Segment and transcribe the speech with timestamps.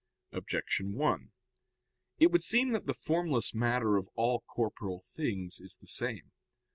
[0.31, 1.31] Objection 1:
[2.17, 6.31] It would seem that the formless matter of all corporeal things is the same.